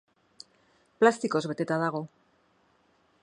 [1.03, 2.03] Plastikoz beteta dago.